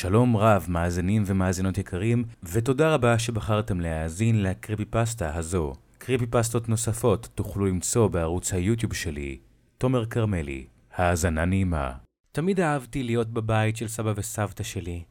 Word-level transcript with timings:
שלום 0.00 0.36
רב, 0.36 0.66
מאזינים 0.68 1.22
ומאזינות 1.26 1.78
יקרים, 1.78 2.24
ותודה 2.42 2.94
רבה 2.94 3.18
שבחרתם 3.18 3.80
להאזין 3.80 4.42
לקריפי 4.42 4.84
פסטה 4.84 5.34
הזו. 5.34 5.72
קריפי 5.98 6.26
פסטות 6.26 6.68
נוספות 6.68 7.28
תוכלו 7.34 7.66
למצוא 7.66 8.08
בערוץ 8.08 8.52
היוטיוב 8.52 8.94
שלי, 8.94 9.38
תומר 9.78 10.06
כרמלי. 10.06 10.66
האזנה 10.96 11.44
נעימה. 11.44 11.92
תמיד 12.32 12.60
אהבתי 12.60 13.02
להיות 13.02 13.28
בבית 13.28 13.76
של 13.76 13.88
סבא 13.88 14.12
וסבתא 14.16 14.62
שלי. 14.62 15.02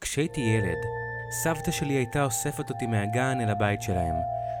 כשהייתי 0.00 0.40
ילד, 0.40 0.78
סבתא 1.30 1.70
שלי 1.70 1.94
הייתה 1.94 2.24
אוספת 2.24 2.70
אותי 2.70 2.86
מהגן 2.86 3.38
אל 3.40 3.48
הבית 3.48 3.82
שלהם. 3.82 4.14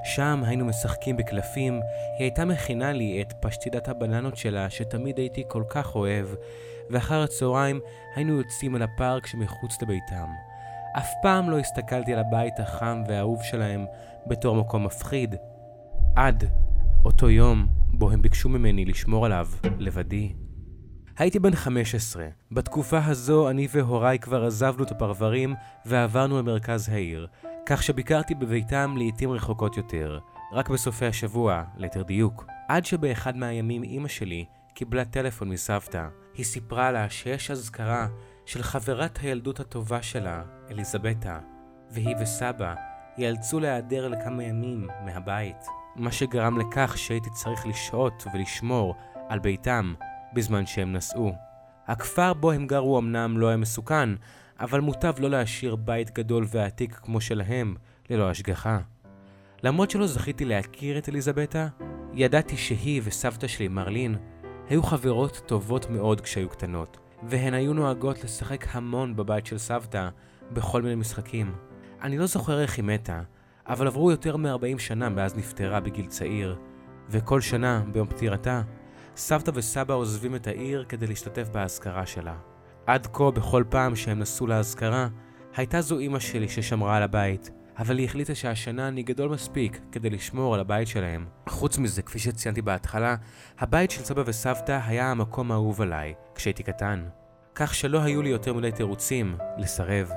שם 0.04 0.42
היינו 0.46 0.64
משחקים 0.64 1.16
בקלפים, 1.16 1.72
היא 2.18 2.24
הייתה 2.24 2.44
מכינה 2.44 2.92
לי 2.92 3.22
את 3.22 3.32
פשטידת 3.42 3.88
הבננות 3.88 4.36
שלה, 4.36 4.70
שתמיד 4.70 5.18
הייתי 5.18 5.42
כל 5.48 5.62
כך 5.70 5.94
אוהב, 5.94 6.26
ואחר 6.90 7.22
הצהריים 7.22 7.80
היינו 8.14 8.38
יוצאים 8.38 8.76
אל 8.76 8.82
הפארק 8.82 9.26
שמחוץ 9.26 9.82
לביתם. 9.82 10.26
אף 10.98 11.08
פעם 11.22 11.50
לא 11.50 11.58
הסתכלתי 11.58 12.12
על 12.12 12.18
הבית 12.18 12.60
החם 12.60 13.02
והאהוב 13.08 13.42
שלהם 13.42 13.84
בתור 14.26 14.56
מקום 14.56 14.84
מפחיד. 14.84 15.34
עד 16.16 16.44
אותו 17.04 17.30
יום 17.30 17.66
בו 17.92 18.10
הם 18.10 18.22
ביקשו 18.22 18.48
ממני 18.48 18.84
לשמור 18.84 19.26
עליו 19.26 19.46
לבדי. 19.78 20.32
הייתי 21.18 21.38
בן 21.38 21.54
15. 21.54 22.26
בתקופה 22.52 23.04
הזו 23.04 23.50
אני 23.50 23.68
והוריי 23.70 24.18
כבר 24.18 24.44
עזבנו 24.44 24.84
את 24.84 24.90
הפרברים 24.90 25.54
ועברנו 25.86 26.38
למרכז 26.38 26.88
העיר, 26.88 27.26
כך 27.66 27.82
שביקרתי 27.82 28.34
בביתם 28.34 28.94
לעתים 28.96 29.30
רחוקות 29.30 29.76
יותר, 29.76 30.18
רק 30.52 30.68
בסופי 30.68 31.06
השבוע, 31.06 31.62
ליתר 31.76 32.02
דיוק. 32.02 32.46
עד 32.68 32.84
שבאחד 32.84 33.36
מהימים 33.36 33.84
אמא 33.84 34.08
שלי 34.08 34.44
קיבלה 34.74 35.04
טלפון 35.04 35.48
מסבתא. 35.48 36.08
היא 36.38 36.44
סיפרה 36.44 36.92
לה 36.92 37.10
שיש 37.10 37.50
אזכרה 37.50 38.08
של 38.46 38.62
חברת 38.62 39.18
הילדות 39.18 39.60
הטובה 39.60 40.02
שלה, 40.02 40.42
אליזבתה, 40.70 41.38
והיא 41.90 42.16
וסבא 42.20 42.74
ייאלצו 43.18 43.60
להיעדר 43.60 44.08
לכמה 44.08 44.44
ימים 44.44 44.88
מהבית, 45.04 45.66
מה 45.96 46.12
שגרם 46.12 46.58
לכך 46.58 46.98
שהייתי 46.98 47.30
צריך 47.30 47.66
לשהות 47.66 48.24
ולשמור 48.34 48.94
על 49.28 49.38
ביתם 49.38 49.94
בזמן 50.32 50.66
שהם 50.66 50.92
נסעו. 50.92 51.32
הכפר 51.86 52.34
בו 52.34 52.52
הם 52.52 52.66
גרו 52.66 52.98
אמנם 52.98 53.38
לא 53.38 53.48
היה 53.48 53.56
מסוכן, 53.56 54.10
אבל 54.60 54.80
מוטב 54.80 55.14
לא 55.18 55.30
להשאיר 55.30 55.76
בית 55.76 56.10
גדול 56.10 56.46
ועתיק 56.48 56.94
כמו 56.94 57.20
שלהם 57.20 57.74
ללא 58.10 58.30
השגחה. 58.30 58.78
למרות 59.62 59.90
שלא 59.90 60.06
זכיתי 60.06 60.44
להכיר 60.44 60.98
את 60.98 61.08
אליזבתה, 61.08 61.68
ידעתי 62.14 62.56
שהיא 62.56 63.02
וסבתא 63.04 63.46
שלי, 63.46 63.68
מרלין, 63.68 64.16
היו 64.68 64.82
חברות 64.82 65.42
טובות 65.46 65.90
מאוד 65.90 66.20
כשהיו 66.20 66.48
קטנות, 66.48 66.98
והן 67.22 67.54
היו 67.54 67.72
נוהגות 67.72 68.24
לשחק 68.24 68.66
המון 68.70 69.16
בבית 69.16 69.46
של 69.46 69.58
סבתא 69.58 70.08
בכל 70.52 70.82
מיני 70.82 70.94
משחקים. 70.94 71.54
אני 72.02 72.18
לא 72.18 72.26
זוכר 72.26 72.60
איך 72.60 72.76
היא 72.76 72.84
מתה, 72.84 73.22
אבל 73.66 73.86
עברו 73.86 74.10
יותר 74.10 74.36
מ-40 74.36 74.78
שנה 74.78 75.08
מאז 75.08 75.36
נפטרה 75.36 75.80
בגיל 75.80 76.06
צעיר, 76.06 76.56
וכל 77.10 77.40
שנה, 77.40 77.82
ביום 77.92 78.08
פטירתה, 78.08 78.62
סבתא 79.16 79.50
וסבא 79.54 79.94
עוזבים 79.94 80.34
את 80.34 80.46
העיר 80.46 80.84
כדי 80.88 81.06
להשתתף 81.06 81.48
באזכרה 81.48 82.06
שלה. 82.06 82.34
עד 82.86 83.06
כה, 83.12 83.30
בכל 83.30 83.64
פעם 83.68 83.96
שהם 83.96 84.18
נסעו 84.18 84.46
לאזכרה, 84.46 85.08
הייתה 85.56 85.80
זו 85.80 85.98
אמא 85.98 86.18
שלי 86.18 86.48
ששמרה 86.48 86.96
על 86.96 87.02
הבית, 87.02 87.50
אבל 87.78 87.98
היא 87.98 88.06
החליטה 88.06 88.34
שהשנה 88.34 88.88
אני 88.88 89.02
גדול 89.02 89.30
מספיק 89.30 89.80
כדי 89.92 90.10
לשמור 90.10 90.54
על 90.54 90.60
הבית 90.60 90.88
שלהם. 90.88 91.26
חוץ 91.48 91.78
מזה, 91.78 92.02
כפי 92.02 92.18
שציינתי 92.18 92.62
בהתחלה, 92.62 93.16
הבית 93.58 93.90
של 93.90 94.02
סבא 94.02 94.22
וסבתא 94.26 94.80
היה 94.86 95.10
המקום 95.10 95.52
האהוב 95.52 95.82
עליי 95.82 96.14
כשהייתי 96.34 96.62
קטן, 96.62 97.04
כך 97.54 97.74
שלא 97.74 97.98
היו 97.98 98.22
לי 98.22 98.28
יותר 98.28 98.54
מדי 98.54 98.72
תירוצים 98.72 99.36
לסרב. 99.58 100.10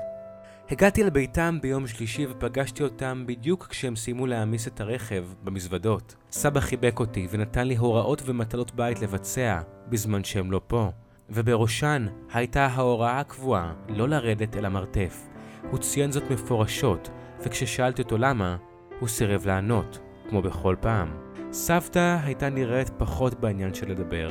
הגעתי 0.70 1.02
לביתם 1.02 1.58
ביום 1.62 1.86
שלישי 1.86 2.26
ופגשתי 2.26 2.82
אותם 2.82 3.24
בדיוק 3.26 3.66
כשהם 3.66 3.96
סיימו 3.96 4.26
להעמיס 4.26 4.68
את 4.68 4.80
הרכב 4.80 5.24
במזוודות. 5.44 6.16
סבא 6.30 6.60
חיבק 6.60 7.00
אותי 7.00 7.26
ונתן 7.30 7.66
לי 7.66 7.76
הוראות 7.76 8.22
ומטלות 8.24 8.74
בית 8.74 9.00
לבצע 9.00 9.60
בזמן 9.88 10.24
שהם 10.24 10.52
לא 10.52 10.60
פה, 10.66 10.90
ובראשן 11.30 12.06
הייתה 12.32 12.66
ההוראה 12.66 13.20
הקבועה 13.20 13.72
לא 13.88 14.08
לרדת 14.08 14.56
אל 14.56 14.64
המרתף. 14.64 15.28
הוא 15.70 15.78
ציין 15.78 16.12
זאת 16.12 16.30
מפורשות, 16.30 17.10
וכששאלתי 17.44 18.02
אותו 18.02 18.18
למה, 18.18 18.56
הוא 19.00 19.08
סירב 19.08 19.46
לענות, 19.46 19.98
כמו 20.28 20.42
בכל 20.42 20.76
פעם. 20.80 21.08
סבתא 21.52 22.18
הייתה 22.24 22.50
נראית 22.50 22.90
פחות 22.98 23.40
בעניין 23.40 23.74
של 23.74 23.90
לדבר. 23.90 24.30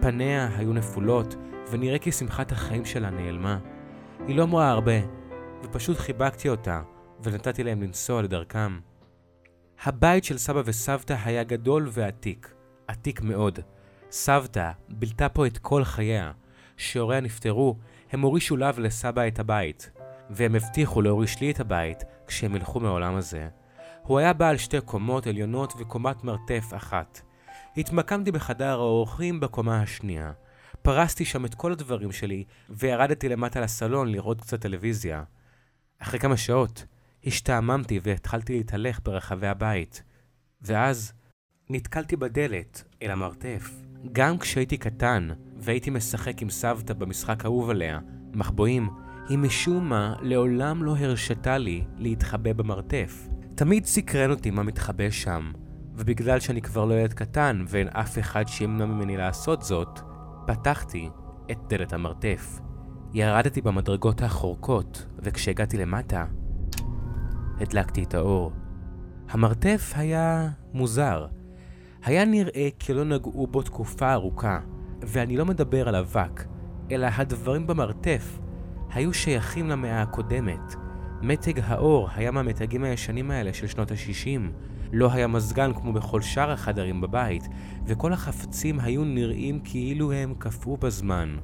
פניה 0.00 0.48
היו 0.56 0.72
נפולות, 0.72 1.36
ונראה 1.70 1.98
כי 1.98 2.12
שמחת 2.12 2.52
החיים 2.52 2.84
שלה 2.84 3.10
נעלמה. 3.10 3.58
היא 4.26 4.36
לא 4.36 4.42
אמרה 4.42 4.70
הרבה, 4.70 4.92
ופשוט 5.62 5.96
חיבקתי 5.96 6.48
אותה, 6.48 6.82
ונתתי 7.22 7.64
להם 7.64 7.82
לנסוע 7.82 8.22
לדרכם. 8.22 8.78
הבית 9.84 10.24
של 10.24 10.38
סבא 10.38 10.62
וסבתא 10.64 11.16
היה 11.24 11.44
גדול 11.44 11.88
ועתיק, 11.92 12.54
עתיק 12.88 13.22
מאוד. 13.22 13.58
סבתא 14.10 14.70
בילתה 14.88 15.28
פה 15.28 15.46
את 15.46 15.58
כל 15.58 15.84
חייה. 15.84 16.32
כשהוריה 16.76 17.20
נפטרו, 17.20 17.76
הם 18.12 18.20
הורישו 18.20 18.56
לה 18.56 18.70
ולסבא 18.74 19.26
את 19.26 19.38
הבית, 19.38 19.90
והם 20.34 20.54
הבטיחו 20.54 21.02
להוריש 21.02 21.40
לי 21.40 21.50
את 21.50 21.60
הבית 21.60 22.04
כשהם 22.26 22.56
ילכו 22.56 22.80
מהעולם 22.80 23.14
הזה. 23.14 23.48
הוא 24.02 24.18
היה 24.18 24.32
בעל 24.32 24.56
שתי 24.56 24.80
קומות 24.80 25.26
עליונות 25.26 25.72
וקומת 25.78 26.24
מרתף 26.24 26.64
אחת. 26.76 27.20
התמקמתי 27.76 28.32
בחדר 28.32 28.80
האורחים 28.80 29.40
בקומה 29.40 29.82
השנייה. 29.82 30.32
פרסתי 30.82 31.24
שם 31.24 31.44
את 31.44 31.54
כל 31.54 31.72
הדברים 31.72 32.12
שלי, 32.12 32.44
וירדתי 32.70 33.28
למטה 33.28 33.60
לסלון 33.60 34.08
לראות 34.08 34.40
קצת 34.40 34.60
טלוויזיה. 34.60 35.22
אחרי 35.98 36.20
כמה 36.20 36.36
שעות, 36.36 36.84
השתעממתי 37.24 38.00
והתחלתי 38.02 38.56
להתהלך 38.56 39.00
ברחבי 39.04 39.46
הבית. 39.46 40.02
ואז 40.62 41.12
נתקלתי 41.70 42.16
בדלת 42.16 42.84
אל 43.02 43.10
המרתף. 43.10 43.70
גם 44.12 44.38
כשהייתי 44.38 44.76
קטן 44.76 45.28
והייתי 45.56 45.90
משחק 45.90 46.42
עם 46.42 46.50
סבתא 46.50 46.94
במשחק 46.94 47.44
אהוב 47.44 47.70
עליה, 47.70 47.98
מחבואים, 48.32 48.90
היא 49.28 49.38
משום 49.38 49.88
מה 49.88 50.14
לעולם 50.20 50.82
לא 50.82 50.96
הרשתה 50.96 51.58
לי 51.58 51.84
להתחבא 51.96 52.52
במרתף. 52.52 53.28
תמיד 53.54 53.84
סקרן 53.84 54.30
אותי 54.30 54.50
מה 54.50 54.62
מתחבא 54.62 55.10
שם, 55.10 55.52
ובגלל 55.94 56.40
שאני 56.40 56.62
כבר 56.62 56.84
לא 56.84 56.94
ילד 56.94 57.12
קטן 57.12 57.64
ואין 57.68 57.88
אף 57.88 58.18
אחד 58.18 58.48
שימנע 58.48 58.86
ממני 58.86 59.16
לעשות 59.16 59.62
זאת, 59.62 60.00
פתחתי 60.46 61.08
את 61.50 61.58
דלת 61.68 61.92
המרתף. 61.92 62.60
ירדתי 63.12 63.60
במדרגות 63.60 64.22
החורקות, 64.22 65.06
וכשהגעתי 65.18 65.76
למטה, 65.76 66.24
הדלקתי 67.60 68.02
את 68.02 68.14
האור. 68.14 68.52
המרתף 69.28 69.92
היה 69.96 70.48
מוזר. 70.72 71.26
היה 72.04 72.24
נראה 72.24 72.68
כי 72.78 72.94
לא 72.94 73.04
נגעו 73.04 73.46
בו 73.46 73.62
תקופה 73.62 74.12
ארוכה, 74.12 74.60
ואני 75.02 75.36
לא 75.36 75.44
מדבר 75.44 75.88
על 75.88 75.96
אבק, 75.96 76.44
אלא 76.90 77.08
הדברים 77.16 77.66
במרתף 77.66 78.38
היו 78.94 79.14
שייכים 79.14 79.68
למאה 79.68 80.02
הקודמת. 80.02 80.74
מתג 81.22 81.60
האור 81.64 82.08
היה 82.14 82.30
מהמתגים 82.30 82.84
הישנים 82.84 83.30
האלה 83.30 83.52
של 83.52 83.66
שנות 83.66 83.90
ה-60. 83.90 84.40
לא 84.92 85.12
היה 85.12 85.26
מזגן 85.26 85.72
כמו 85.72 85.92
בכל 85.92 86.20
שאר 86.20 86.50
החדרים 86.50 87.00
בבית, 87.00 87.48
וכל 87.86 88.12
החפצים 88.12 88.80
היו 88.80 89.04
נראים 89.04 89.60
כאילו 89.64 90.12
הם 90.12 90.34
קפאו 90.38 90.76
בזמן. 90.76 91.36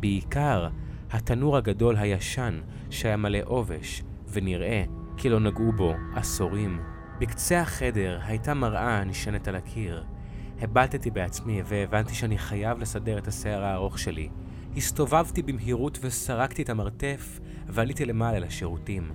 בעיקר, 0.00 0.68
התנור 1.10 1.56
הגדול 1.56 1.96
הישן, 1.96 2.60
שהיה 2.90 3.16
מלא 3.16 3.38
עובש, 3.44 4.02
ונראה 4.32 4.84
כי 5.16 5.28
לא 5.28 5.40
נגעו 5.40 5.72
בו 5.72 5.94
עשורים. 6.14 6.80
בקצה 7.18 7.60
החדר 7.60 8.18
הייתה 8.22 8.54
מראה 8.54 9.04
נשענת 9.04 9.48
על 9.48 9.56
הקיר. 9.56 10.04
הבטתי 10.60 11.10
בעצמי 11.10 11.62
והבנתי 11.64 12.14
שאני 12.14 12.38
חייב 12.38 12.78
לסדר 12.78 13.18
את 13.18 13.28
השיער 13.28 13.64
הארוך 13.64 13.98
שלי. 13.98 14.28
הסתובבתי 14.76 15.42
במהירות 15.42 15.98
וסרקתי 16.02 16.62
את 16.62 16.70
המרתף 16.70 17.40
ועליתי 17.66 18.04
למעלה 18.04 18.38
לשירותים. 18.38 19.12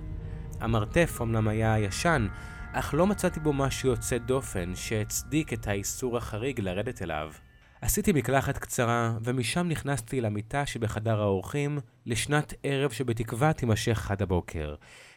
המרתף 0.60 1.18
אמנם 1.22 1.48
היה 1.48 1.78
ישן, 1.78 2.26
אך 2.72 2.94
לא 2.94 3.06
מצאתי 3.06 3.40
בו 3.40 3.52
משהו 3.52 3.88
יוצא 3.88 4.18
דופן 4.18 4.72
שהצדיק 4.74 5.52
את 5.52 5.66
האיסור 5.66 6.16
החריג 6.16 6.60
לרדת 6.60 7.02
אליו. 7.02 7.32
עשיתי 7.80 8.12
מקלחת 8.12 8.58
קצרה, 8.58 9.12
ומשם 9.24 9.68
נכנסתי 9.68 10.20
למיטה 10.20 10.66
שבחדר 10.66 11.20
האורחים 11.20 11.78
לשנת 12.06 12.54
ערב 12.62 12.90
שבתקווה 12.90 13.52
תימשך 13.52 14.10
עד 14.10 14.22
הבוקר. 14.22 14.74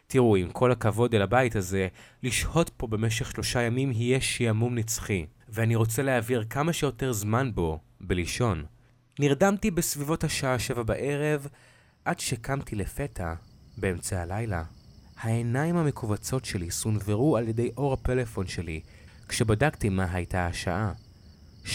תראו, 0.07 0.35
עם 0.35 0.51
כל 0.51 0.71
הכבוד 0.71 1.15
אל 1.15 1.21
הבית 1.21 1.55
הזה, 1.55 1.87
לשהות 2.23 2.71
פה 2.77 2.87
במשך 2.87 3.31
שלושה 3.31 3.61
ימים 3.61 3.91
יהיה 3.91 4.21
שעמום 4.21 4.75
נצחי, 4.75 5.25
ואני 5.49 5.75
רוצה 5.75 6.01
להעביר 6.01 6.43
כמה 6.49 6.73
שיותר 6.73 7.11
זמן 7.11 7.51
בו, 7.55 7.79
בלישון. 8.01 8.63
נרדמתי 9.19 9.71
בסביבות 9.71 10.23
השעה 10.23 10.59
שבע 10.59 10.83
בערב, 10.83 11.47
עד 12.05 12.19
שקמתי 12.19 12.75
לפתע, 12.75 13.33
באמצע 13.77 14.21
הלילה. 14.21 14.63
העיניים 15.17 15.77
המכווצות 15.77 16.45
שלי 16.45 16.71
סונוורו 16.71 17.37
על 17.37 17.47
ידי 17.47 17.71
אור 17.77 17.93
הפלאפון 17.93 18.47
שלי, 18.47 18.81
כשבדקתי 19.27 19.89
מה 19.89 20.13
הייתה 20.13 20.47
השעה. 20.47 20.91
2.59 21.65 21.69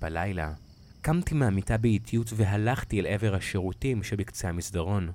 בלילה. 0.00 0.52
קמתי 1.00 1.34
מהמיטה 1.34 1.76
באיטיות 1.76 2.30
והלכתי 2.36 3.00
אל 3.00 3.06
עבר 3.06 3.34
השירותים 3.34 4.02
שבקצה 4.02 4.48
המסדרון. 4.48 5.12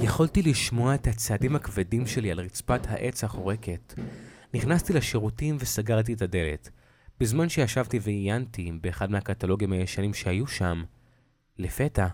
יכולתי 0.00 0.42
לשמוע 0.42 0.94
את 0.94 1.06
הצעדים 1.06 1.56
הכבדים 1.56 2.06
שלי 2.06 2.30
על 2.30 2.40
רצפת 2.40 2.86
העץ 2.86 3.24
החורקת. 3.24 3.94
נכנסתי 4.54 4.92
לשירותים 4.92 5.56
וסגרתי 5.60 6.12
את 6.12 6.22
הדלת. 6.22 6.70
בזמן 7.22 7.48
שישבתי 7.48 7.98
ועיינתי 8.02 8.72
באחד 8.80 9.10
מהקטלוגים 9.10 9.72
הישנים 9.72 10.14
שהיו 10.14 10.46
שם, 10.46 10.82
לפתע 11.58 12.06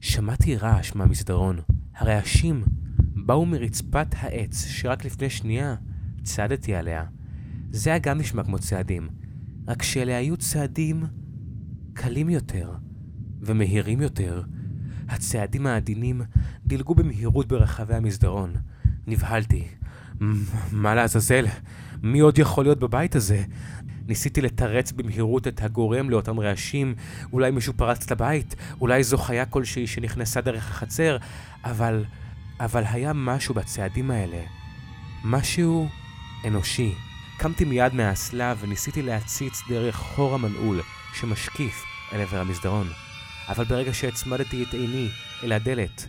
שמעתי 0.00 0.56
רעש 0.56 0.94
מהמסדרון. 0.94 1.58
הרעשים 1.94 2.64
באו 2.98 3.46
מרצפת 3.46 4.06
העץ 4.12 4.66
שרק 4.66 5.04
לפני 5.04 5.30
שנייה 5.30 5.74
צעדתי 6.22 6.74
עליה. 6.74 7.04
זה 7.70 7.90
היה 7.90 7.98
גם 7.98 8.18
נשמע 8.18 8.44
כמו 8.44 8.58
צעדים, 8.58 9.08
רק 9.68 9.82
שאלה 9.82 10.16
היו 10.16 10.36
צעדים 10.36 11.04
קלים 11.92 12.30
יותר 12.30 12.72
ומהירים 13.40 14.00
יותר. 14.00 14.42
הצעדים 15.08 15.66
העדינים 15.66 16.22
דילגו 16.66 16.94
במהירות 16.94 17.48
ברחבי 17.48 17.94
המסדרון. 17.94 18.54
נבהלתי. 19.06 19.68
מה 20.72 20.94
לעזאזל? 20.94 21.46
מי 22.02 22.20
עוד 22.20 22.38
יכול 22.38 22.64
להיות 22.64 22.78
בבית 22.78 23.16
הזה? 23.16 23.42
ניסיתי 24.08 24.40
לתרץ 24.40 24.92
במהירות 24.92 25.46
את 25.46 25.62
הגורם 25.62 26.10
לאותם 26.10 26.40
רעשים, 26.40 26.94
אולי 27.32 27.50
מישהו 27.50 27.72
פרץ 27.76 28.10
לבית, 28.10 28.54
אולי 28.80 29.02
זו 29.02 29.18
חיה 29.18 29.46
כלשהי 29.46 29.86
שנכנסה 29.86 30.40
דרך 30.40 30.70
החצר, 30.70 31.16
אבל... 31.64 32.04
אבל 32.60 32.82
היה 32.86 33.12
משהו 33.12 33.54
בצעדים 33.54 34.10
האלה. 34.10 34.42
משהו 35.24 35.88
אנושי. 36.46 36.94
קמתי 37.38 37.64
מיד 37.64 37.94
מהאסלה 37.94 38.54
וניסיתי 38.60 39.02
להציץ 39.02 39.62
דרך 39.68 39.96
חור 39.96 40.34
המנעול 40.34 40.80
שמשקיף 41.14 41.84
אל 42.12 42.20
עבר 42.20 42.40
המסדרון. 42.40 42.86
אבל 43.48 43.64
ברגע 43.64 43.94
שהצמדתי 43.94 44.62
את 44.62 44.74
עיני 44.74 45.08
אל 45.44 45.52
הדלת, 45.52 46.06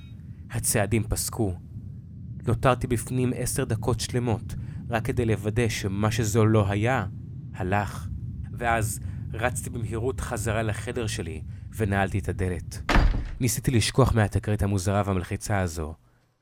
הצעדים 0.51 1.03
פסקו. 1.03 1.67
נותרתי 2.48 2.88
בפנים 2.88 3.34
עשר 3.36 3.64
דקות 3.64 4.00
שלמות, 4.00 4.56
רק 4.90 5.06
כדי 5.06 5.26
לוודא 5.26 5.70
שמה 5.70 6.12
שזו 6.12 6.46
לא 6.46 6.70
היה, 6.70 7.06
הלך. 7.54 8.08
ואז 8.52 9.00
רצתי 9.34 9.70
במהירות 9.70 10.20
חזרה 10.20 10.62
לחדר 10.62 11.08
שלי 11.08 11.42
ונעלתי 11.76 12.20
את 12.20 12.30
הדלת. 12.30 12.92
ניסיתי 13.40 13.72
לשכוח 13.72 14.14
מהתקרית 14.16 14.64
המוזרה 14.64 15.04
והמלחיצה 15.06 15.60
הזו. 15.60 15.94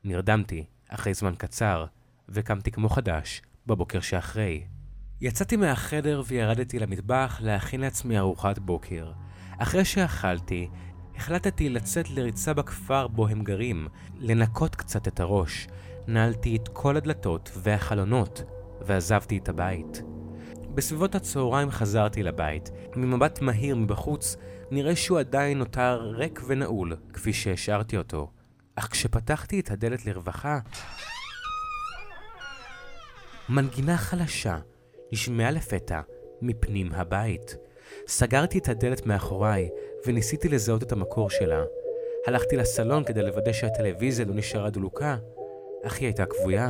נרדמתי 0.04 0.64
אחרי 0.88 1.14
זמן 1.14 1.34
קצר, 1.38 1.86
וקמתי 2.28 2.70
כמו 2.70 2.88
חדש 2.88 3.42
בבוקר 3.66 4.00
שאחרי. 4.00 4.64
יצאתי 5.20 5.56
מהחדר 5.56 6.22
וירדתי 6.26 6.78
למטבח 6.78 7.38
להכין 7.42 7.80
לעצמי 7.80 8.18
ארוחת 8.18 8.58
בוקר. 8.58 9.12
אחרי 9.58 9.84
שאכלתי, 9.84 10.68
החלטתי 11.16 11.68
לצאת 11.68 12.10
לריצה 12.10 12.54
בכפר 12.54 13.08
בו 13.08 13.28
הם 13.28 13.42
גרים, 13.42 13.88
לנקות 14.18 14.74
קצת 14.74 15.08
את 15.08 15.20
הראש. 15.20 15.68
נעלתי 16.06 16.56
את 16.56 16.68
כל 16.68 16.96
הדלתות 16.96 17.50
והחלונות, 17.54 18.42
ועזבתי 18.80 19.38
את 19.38 19.48
הבית. 19.48 20.02
בסביבות 20.74 21.14
הצהריים 21.14 21.70
חזרתי 21.70 22.22
לבית. 22.22 22.70
ממבט 22.96 23.40
מהיר 23.40 23.76
מבחוץ, 23.76 24.36
נראה 24.70 24.96
שהוא 24.96 25.18
עדיין 25.18 25.58
נותר 25.58 26.12
ריק 26.16 26.42
ונעול, 26.46 26.96
כפי 27.12 27.32
שהשארתי 27.32 27.96
אותו. 27.96 28.30
אך 28.76 28.88
כשפתחתי 28.90 29.60
את 29.60 29.70
הדלת 29.70 30.06
לרווחה, 30.06 30.58
מנגינה 33.48 33.96
חלשה 33.96 34.58
נשמעה 35.12 35.50
לפתע 35.50 36.00
מפנים 36.42 36.92
הבית. 36.92 37.56
סגרתי 38.08 38.58
את 38.58 38.68
הדלת 38.68 39.06
מאחוריי 39.06 39.68
וניסיתי 40.06 40.48
לזהות 40.48 40.82
את 40.82 40.92
המקור 40.92 41.30
שלה. 41.30 41.64
הלכתי 42.26 42.56
לסלון 42.56 43.04
כדי 43.04 43.22
לוודא 43.22 43.52
שהטלוויזיה 43.52 44.24
לא 44.24 44.34
נשארה 44.34 44.70
דלוקה, 44.70 45.16
אך 45.84 45.98
היא 45.98 46.06
הייתה 46.06 46.26
כבויה. 46.26 46.68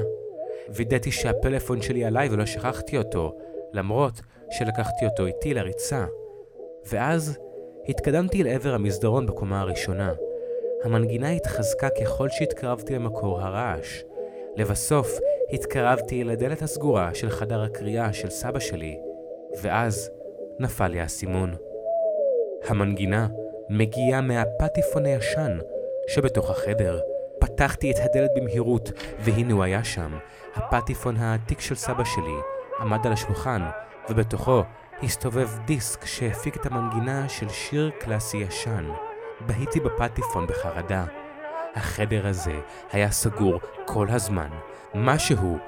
וידאתי 0.68 1.10
שהפלאפון 1.10 1.82
שלי 1.82 2.04
עליי 2.04 2.28
ולא 2.28 2.46
שכחתי 2.46 2.98
אותו, 2.98 3.36
למרות 3.72 4.20
שלקחתי 4.50 5.06
אותו 5.06 5.26
איתי 5.26 5.54
לריצה. 5.54 6.06
ואז 6.86 7.38
התקדמתי 7.88 8.42
אל 8.42 8.48
עבר 8.48 8.74
המסדרון 8.74 9.26
בקומה 9.26 9.60
הראשונה. 9.60 10.12
המנגינה 10.84 11.30
התחזקה 11.30 11.88
ככל 11.90 12.28
שהתקרבתי 12.28 12.94
למקור 12.94 13.40
הרעש. 13.40 14.02
לבסוף 14.56 15.18
התקרבתי 15.52 16.22
אל 16.22 16.30
הדלת 16.30 16.62
הסגורה 16.62 17.14
של 17.14 17.30
חדר 17.30 17.62
הקריאה 17.62 18.12
של 18.12 18.30
סבא 18.30 18.58
שלי, 18.58 18.98
ואז 19.62 20.10
נפל 20.58 20.88
לי 20.88 21.00
האסימון. 21.00 21.54
המנגינה 22.68 23.28
מגיעה 23.68 24.20
מהפטיפון 24.20 25.06
הישן 25.06 25.58
שבתוך 26.08 26.50
החדר. 26.50 27.00
פתחתי 27.46 27.90
את 27.90 27.96
הדלת 27.98 28.30
במהירות, 28.36 28.90
והנה 29.18 29.52
הוא 29.52 29.64
היה 29.64 29.84
שם. 29.84 30.18
הפטיפון 30.54 31.16
העתיק 31.16 31.60
של 31.60 31.74
סבא 31.74 32.04
שלי 32.04 32.36
עמד 32.80 33.06
על 33.06 33.12
השולחן, 33.12 33.62
ובתוכו 34.08 34.62
הסתובב 35.02 35.48
דיסק 35.64 36.04
שהפיק 36.04 36.56
את 36.56 36.66
המנגינה 36.66 37.28
של 37.28 37.48
שיר 37.48 37.90
קלאסי 38.00 38.36
ישן. 38.36 38.90
בהיתי 39.40 39.80
בפטיפון 39.80 40.46
בחרדה. 40.46 41.04
החדר 41.74 42.26
הזה 42.26 42.60
היה 42.92 43.10
סגור 43.10 43.60
כל 43.84 44.08
הזמן. 44.10 44.48
משהו, 44.94 45.58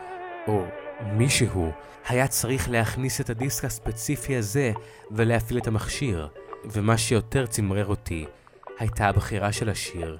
או 0.48 0.64
מישהו, 1.12 1.72
היה 2.08 2.28
צריך 2.28 2.70
להכניס 2.70 3.20
את 3.20 3.31
הדיסק 3.31 3.64
הספציפי 3.64 4.36
הזה 4.36 4.72
ולהפעיל 5.10 5.58
את 5.58 5.66
המכשיר. 5.66 6.28
ומה 6.64 6.98
שיותר 6.98 7.46
צמרר 7.46 7.86
אותי, 7.86 8.24
הייתה 8.78 9.08
הבחירה 9.08 9.52
של 9.52 9.69
השיר. 9.69 10.19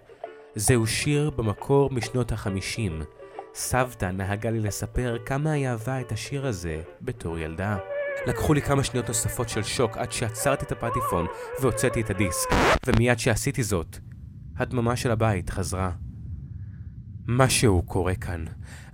זהו 0.59 0.87
שיר 0.87 1.31
במקור 1.31 1.91
משנות 1.93 2.33
החמישים. 2.33 3.03
סבתא 3.55 4.07
נהגה 4.07 4.51
לי 4.51 4.61
לספר 4.61 5.17
כמה 5.27 5.53
היא 5.53 5.69
אהבה 5.69 6.01
את 6.01 6.13
השיר 6.13 6.47
הזה 6.47 6.83
בתור 7.03 7.39
ילדה. 7.39 7.77
לקחו 8.27 8.55
לי 8.55 8.63
כמה 8.63 8.85
שניות 8.85 9.09
נוספות 9.09 9.49
של 9.49 9.63
שוק 9.63 9.97
עד 9.97 10.13
שעצרתי 10.13 10.65
את 10.65 10.73
הפטיפון 10.73 11.27
והוצאתי 11.61 12.01
את 12.01 12.11
הדיסק, 12.11 12.49
ומיד 12.87 13.19
שעשיתי 13.19 13.63
זאת, 13.63 13.99
הדממה 14.57 14.97
של 14.97 15.11
הבית 15.11 15.51
חזרה. 15.51 15.91
משהו 17.29 17.83
קורה 17.83 18.15
כאן, 18.15 18.45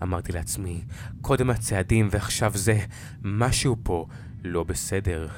אמרתי 0.03 0.33
לעצמי. 0.33 0.85
קודם 1.21 1.51
הצעדים 1.51 2.09
ועכשיו 2.11 2.53
זה, 2.55 2.79
משהו 3.23 3.77
פה 3.83 4.07
לא 4.45 4.65
בסדר. 4.65 5.29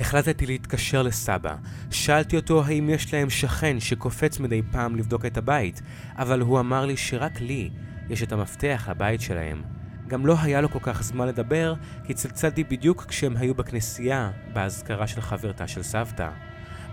החלטתי 0.00 0.46
להתקשר 0.46 1.02
לסבא. 1.02 1.56
שאלתי 1.90 2.36
אותו 2.36 2.64
האם 2.64 2.90
יש 2.90 3.14
להם 3.14 3.30
שכן 3.30 3.80
שקופץ 3.80 4.40
מדי 4.40 4.62
פעם 4.72 4.96
לבדוק 4.96 5.26
את 5.26 5.36
הבית, 5.36 5.82
אבל 6.16 6.40
הוא 6.40 6.60
אמר 6.60 6.86
לי 6.86 6.96
שרק 6.96 7.40
לי 7.40 7.70
יש 8.10 8.22
את 8.22 8.32
המפתח 8.32 8.88
לבית 8.90 9.20
שלהם. 9.20 9.62
גם 10.08 10.26
לא 10.26 10.36
היה 10.42 10.60
לו 10.60 10.70
כל 10.70 10.78
כך 10.82 11.02
זמן 11.02 11.28
לדבר, 11.28 11.74
כי 12.04 12.14
צלצלתי 12.14 12.64
בדיוק 12.64 13.04
כשהם 13.04 13.36
היו 13.36 13.54
בכנסייה, 13.54 14.30
באזכרה 14.52 15.06
של 15.06 15.20
חברתה 15.20 15.68
של 15.68 15.82
סבתא. 15.82 16.30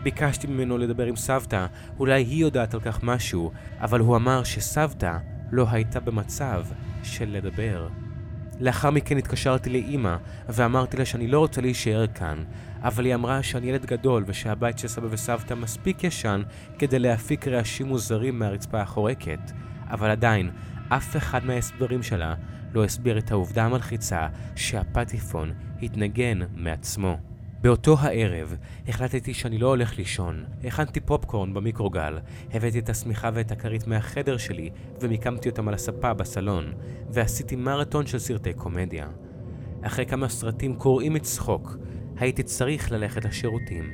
ביקשתי 0.04 0.48
ממנו 0.48 0.77
לדבר 0.77 1.06
עם 1.06 1.16
סבתא, 1.16 1.66
אולי 2.00 2.24
היא 2.24 2.42
יודעת 2.42 2.74
על 2.74 2.80
כך 2.80 3.04
משהו, 3.04 3.51
אבל 3.82 4.00
הוא 4.00 4.16
אמר 4.16 4.44
שסבתא 4.44 5.18
לא 5.51 5.66
הייתה 5.70 6.00
במצב 6.00 6.66
של 7.04 7.30
לדבר. 7.30 7.88
לאחר 8.60 8.92
מכן 8.92 9.18
התקשרתי 9.18 9.70
לאימא, 9.70 10.16
ואמרתי 10.50 10.98
לה 10.98 11.06
שאני 11.06 11.27
לא 11.27 11.39
רוצה 11.39 11.62
להישאר 11.62 12.08
כאן, 12.08 12.44
אבל 12.84 13.06
היא 13.06 13.16
אמרה 13.16 13.44
שאני 13.44 13.70
ילד 13.70 13.86
גדול 13.86 14.24
ושהבית 14.28 14.78
של 14.78 14.88
סבא 14.88 15.08
וסבתא 15.12 15.54
מספיק 15.54 16.04
ישן 16.04 16.42
כדי 16.80 17.00
להפיק 17.00 17.48
רעשים 17.48 17.88
מוזרים 17.88 18.40
מהרצפה 18.40 18.82
החורקת. 18.82 19.52
אבל 19.90 20.10
עדיין, 20.10 20.52
אף 20.90 21.18
אחד 21.18 21.46
מההסברים 21.46 22.04
שלה 22.04 22.36
לא 22.74 22.84
הסביר 22.84 23.18
את 23.18 23.32
העובדה 23.32 23.66
המלחיצה 23.66 24.28
שהפטיפון 24.56 25.54
התנגן 25.82 26.40
מעצמו. 26.56 27.18
באותו 27.62 27.96
הערב 28.00 28.56
החלטתי 28.88 29.34
שאני 29.34 29.58
לא 29.58 29.68
הולך 29.68 29.98
לישון. 29.98 30.46
הכנתי 30.63 31.00
פופקורן 31.00 31.54
במיקרוגל, 31.54 32.20
הבאתי 32.54 32.80
את 32.80 32.90
השמיכה 32.90 33.30
ואת 33.34 33.52
הכרית 33.52 33.88
מהחדר 33.88 34.38
שלי 34.38 34.70
ומיקמתי 35.02 35.50
אותם 35.50 35.68
על 35.68 35.74
הספה 35.74 36.13
בסלון, 36.13 36.74
ועשיתי 37.10 37.56
מרתון 37.56 38.06
של 38.06 38.20
סרטי 38.20 38.54
קומדיה. 38.54 39.08
אחרי 39.82 40.06
כמה 40.06 40.30
סרטים 40.30 40.75
קוראים 40.75 41.13
מצחוק, 41.13 41.78
הייתי 42.17 42.43
צריך 42.43 42.91
ללכת 42.91 43.25
לשירותים. 43.25 43.91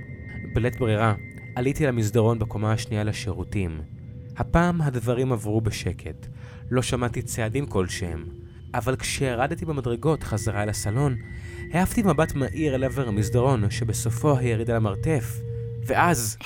בלית 0.53 0.79
ברירה, 0.79 1.13
עליתי 1.55 1.85
למסדרון 1.85 2.39
בקומה 2.39 2.71
השנייה 2.71 3.03
לשירותים. 3.03 3.81
הפעם 4.38 4.81
הדברים 4.81 5.31
עברו 5.31 5.61
בשקט, 5.61 6.27
לא 6.69 6.81
שמעתי 6.81 7.21
צעדים 7.21 7.65
כלשהם, 7.65 8.25
אבל 8.73 8.95
כשירדתי 8.95 9.65
במדרגות 9.65 10.23
חזרה 10.23 10.63
אל 10.63 10.69
הסלון, 10.69 11.15
העפתי 11.71 12.01
מבט 12.01 12.35
מהיר 12.35 12.75
אל 12.75 12.83
עבר 12.83 13.07
המסדרון, 13.07 13.69
שבסופו 13.69 14.38
היריד 14.38 14.69
על 14.69 14.75
המרתף, 14.75 15.41
ואז... 15.85 16.38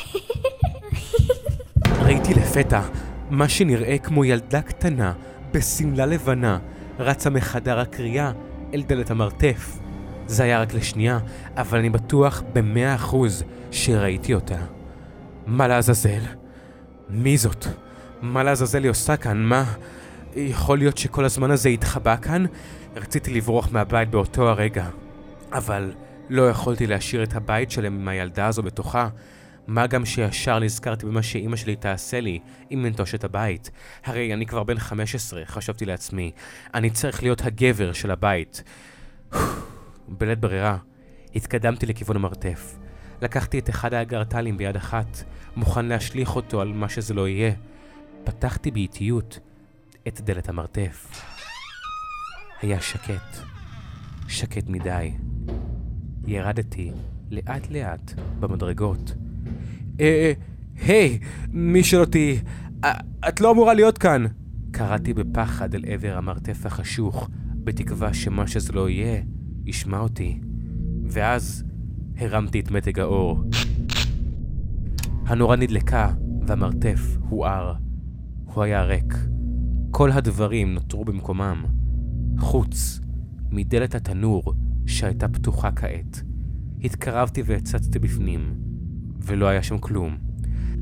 ראיתי 2.06 2.34
לפתע 2.34 2.82
מה 3.30 3.50
שנראה 3.50 3.98
כמו 3.98 4.26
ילדה 4.26 4.62
קטנה, 4.62 5.14
בשמלה 5.52 6.06
לבנה, 6.06 6.60
רצה 7.00 7.30
מחדר 7.30 7.80
הקריאה 7.80 8.32
אל 8.74 8.82
דלת 8.82 9.12
המרתף. 9.12 9.83
זה 10.28 10.44
היה 10.44 10.62
רק 10.62 10.74
לשנייה, 10.74 11.20
אבל 11.58 11.80
אני 11.80 11.90
בטוח 11.90 12.44
במאה 12.54 12.96
אחוז 12.96 13.44
שראיתי 13.72 14.34
אותה. 14.34 14.58
מה 15.48 15.68
לעזאזל? 15.68 16.22
מי 17.10 17.38
זאת? 17.38 17.66
מה 18.22 18.44
לעזאזל 18.44 18.84
היא 18.84 18.92
עושה 18.92 19.18
כאן? 19.18 19.44
מה? 19.44 19.74
יכול 20.36 20.78
להיות 20.78 20.98
שכל 20.98 21.26
הזמן 21.26 21.52
הזה 21.52 21.70
התחבא 21.70 22.16
כאן? 22.16 22.46
רציתי 22.96 23.34
לברוח 23.34 23.70
מהבית 23.72 24.10
באותו 24.10 24.50
הרגע. 24.50 24.86
אבל 25.52 25.94
לא 26.30 26.50
יכולתי 26.50 26.88
להשאיר 26.88 27.24
את 27.24 27.36
הבית 27.36 27.72
שלהם 27.72 28.00
עם 28.00 28.08
הילדה 28.08 28.48
הזו 28.48 28.64
בתוכה. 28.64 29.10
מה 29.68 29.88
גם 29.88 30.06
שישר 30.06 30.60
נזכרתי 30.60 31.06
במה 31.06 31.24
שאימא 31.24 31.56
שלי 31.56 31.76
תעשה 31.76 32.20
לי 32.20 32.40
אם 32.72 32.86
ננטוש 32.86 33.16
את 33.16 33.24
הבית. 33.24 33.72
הרי 34.06 34.34
אני 34.34 34.46
כבר 34.46 34.64
בן 34.64 34.80
15, 34.80 35.42
חשבתי 35.46 35.86
לעצמי. 35.86 36.32
אני 36.74 36.90
צריך 36.90 37.24
להיות 37.24 37.46
הגבר 37.46 37.94
של 37.94 38.12
הבית. 38.12 38.64
בלית 40.18 40.40
ברירה, 40.40 40.78
התקדמתי 41.36 41.86
לכיוון 41.86 42.16
המרתף. 42.16 42.78
לקחתי 43.22 43.60
את 43.60 43.70
אחד 43.70 43.94
האגרטלים 43.94 44.58
ביד 44.58 44.76
אחת, 44.76 45.24
מוכן 45.56 45.86
להשליך 45.86 46.36
אותו 46.36 46.62
על 46.62 46.74
מה 46.74 46.90
שזה 46.90 47.14
לא 47.14 47.28
יהיה. 47.28 47.52
פתחתי 48.24 48.72
באיטיות 48.72 49.40
את 50.08 50.22
דלת 50.22 50.50
המרתף. 50.50 51.26
היה 52.62 52.82
שקט. 52.82 53.38
שקט 54.28 54.70
מדי. 54.70 55.12
ירדתי 56.28 56.92
לאט 57.32 57.72
לאט 57.72 58.14
במדרגות. 58.40 59.16
אה, 60.00 60.06
אה, 60.06 60.34
היי, 60.88 61.20
מי 61.52 61.82
תהיי, 62.12 62.40
אה, 62.84 63.00
את 63.28 63.42
לא 63.42 63.52
אמורה 63.52 63.74
להיות 63.74 63.98
כאן! 63.98 64.26
קראתי 64.72 65.14
בפחד 65.14 65.76
אל 65.76 65.84
עבר 65.88 66.18
המרתף 66.18 66.66
החשוך, 66.66 67.30
בתקווה 67.64 68.14
שמה 68.14 68.48
שזה 68.48 68.74
לא 68.74 68.90
יהיה, 68.90 69.22
ישמע 69.66 70.00
אותי. 70.00 70.40
ואז 71.06 71.64
הרמתי 72.18 72.60
את 72.60 72.72
מתג 72.72 73.00
האור. 73.00 73.44
הנורה 75.26 75.56
נדלקה, 75.56 76.14
והמרתף 76.48 77.18
הואר. 77.30 77.74
הוא 78.46 78.64
היה 78.64 78.84
ריק. 78.84 79.14
כל 79.92 80.12
הדברים 80.12 80.74
נותרו 80.74 81.06
במקומם, 81.06 81.66
חוץ 82.40 83.00
מדלת 83.52 83.96
התנור 83.96 84.44
שהייתה 84.86 85.28
פתוחה 85.28 85.72
כעת. 85.72 86.24
התקרבתי 86.84 87.42
והצצתי 87.46 88.00
בפנים, 88.00 88.56
ולא 89.22 89.48
היה 89.48 89.64
שם 89.64 89.78
כלום. 89.78 90.18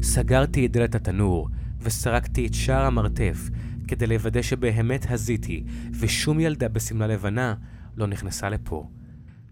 סגרתי 0.02 0.66
את 0.66 0.72
דלת 0.72 0.96
התנור, 0.96 1.50
וסרקתי 1.82 2.48
את 2.48 2.54
שער 2.54 2.86
המרתף, 2.86 3.50
כדי 3.88 4.08
לוודא 4.08 4.42
שבאמת 4.42 5.06
הזיתי, 5.10 5.64
ושום 6.00 6.40
ילדה 6.40 6.68
בשמלה 6.68 7.08
לבנה 7.08 7.56
לא 7.96 8.08
נכנסה 8.08 8.50
לפה. 8.50 8.90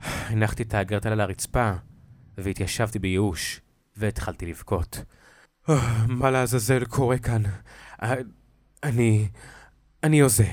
הנחתי 0.02 0.64
את 0.64 0.74
האגרטל 0.74 1.10
על 1.10 1.22
הרצפה, 1.22 1.72
והתיישבתי 2.38 3.00
בייאוש, 3.00 3.62
והתחלתי 3.98 4.46
לבכות. 4.46 5.04
מה 6.08 6.32
לעזאזל 6.32 6.86
קורה 6.86 7.18
כאן? 7.18 7.42
אני... 8.84 9.28
אני 10.04 10.20
הוזה. 10.20 10.46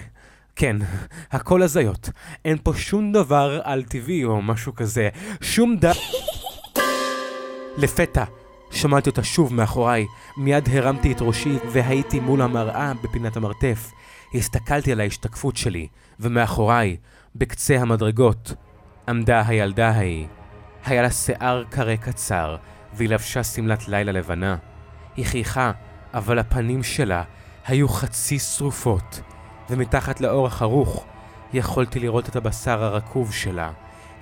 כן, 0.56 0.76
הכל 1.30 1.62
הזיות. 1.62 2.10
אין 2.44 2.58
פה 2.62 2.72
שום 2.74 3.12
דבר 3.12 3.60
על 3.64 3.82
טבעי 3.82 4.24
או 4.24 4.42
משהו 4.42 4.74
כזה. 4.74 5.08
שום 5.40 5.76
ד... 5.76 5.84
לפתע, 7.78 8.24
שמעתי 8.70 9.10
אותה 9.10 9.22
שוב 9.24 9.54
מאחוריי. 9.54 10.06
מיד 10.36 10.68
הרמתי 10.68 11.12
את 11.12 11.16
ראשי 11.20 11.56
והייתי 11.72 12.20
מול 12.20 12.42
המראה 12.42 12.92
בפינת 12.94 13.36
המרתף. 13.36 13.92
הסתכלתי 14.34 14.92
על 14.92 15.00
ההשתקפות 15.00 15.56
שלי, 15.56 15.88
ומאחוריי, 16.20 16.96
בקצה 17.38 17.76
המדרגות, 17.76 18.54
עמדה 19.08 19.42
הילדה 19.46 19.88
ההיא. 19.88 20.26
היה 20.84 21.02
לה 21.02 21.10
שיער 21.10 21.64
קרה 21.70 21.96
קצר, 21.96 22.56
והיא 22.92 23.08
לבשה 23.08 23.44
שמלת 23.44 23.88
לילה 23.88 24.12
לבנה. 24.12 24.56
היא 25.16 25.24
חייכה, 25.24 25.72
אבל 26.14 26.38
הפנים 26.38 26.82
שלה 26.82 27.22
היו 27.66 27.88
חצי 27.88 28.38
שרופות, 28.38 29.20
ומתחת 29.70 30.20
לאור 30.20 30.46
החרוך 30.46 31.04
יכולתי 31.52 32.00
לראות 32.00 32.28
את 32.28 32.36
הבשר 32.36 32.84
הרקוב 32.84 33.32
שלה. 33.32 33.70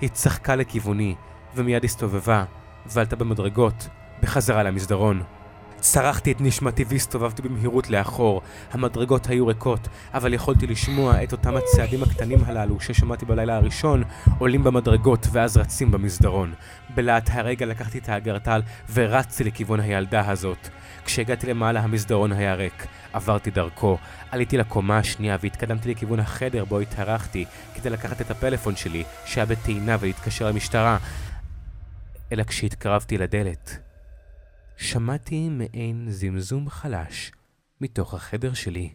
היא 0.01 0.09
צחקה 0.09 0.55
לכיווני, 0.55 1.15
ומיד 1.55 1.83
הסתובבה, 1.83 2.43
ועלתה 2.85 3.15
במדרגות, 3.15 3.87
בחזרה 4.21 4.63
למסדרון. 4.63 5.23
צרחתי 5.79 6.31
את 6.31 6.41
נשמתי 6.41 6.85
והסתובבתי 6.87 7.41
במהירות 7.41 7.89
לאחור. 7.89 8.41
המדרגות 8.71 9.27
היו 9.27 9.47
ריקות, 9.47 9.87
אבל 10.13 10.33
יכולתי 10.33 10.67
לשמוע 10.67 11.23
את 11.23 11.31
אותם 11.31 11.55
הצעדים 11.55 12.03
הקטנים 12.03 12.39
הללו 12.45 12.79
ששמעתי 12.79 13.25
בלילה 13.25 13.55
הראשון, 13.55 14.03
עולים 14.39 14.63
במדרגות 14.63 15.27
ואז 15.31 15.57
רצים 15.57 15.91
במסדרון. 15.91 16.53
בלהט 16.95 17.29
הרגע 17.33 17.65
לקחתי 17.65 17.97
את 17.97 18.09
האגרטל 18.09 18.61
ורצתי 18.93 19.43
לכיוון 19.43 19.79
הילדה 19.79 20.29
הזאת. 20.29 20.69
כשהגעתי 21.05 21.47
למעלה 21.47 21.79
המסדרון 21.79 22.31
היה 22.31 22.55
ריק. 22.55 22.87
עברתי 23.13 23.51
דרכו, 23.51 23.97
עליתי 24.31 24.57
לקומה 24.57 24.97
השנייה 24.97 25.37
והתקדמתי 25.41 25.91
לכיוון 25.91 26.19
החדר 26.19 26.65
בו 26.65 26.79
התארחתי 26.79 27.45
כדי 27.75 27.89
לקחת 27.89 28.21
את 28.21 28.31
הפלאפון 28.31 28.75
שלי 28.75 29.03
שהיה 29.25 29.45
בטעינה 29.45 29.97
ולהתקשר 29.99 30.47
למשטרה. 30.47 30.97
אלא 32.31 32.43
כשהתקרבתי 32.43 33.17
לדלת, 33.17 33.84
שמעתי 34.77 35.49
מעין 35.49 36.05
זמזום 36.09 36.69
חלש 36.69 37.31
מתוך 37.81 38.13
החדר 38.13 38.53
שלי. 38.53 38.89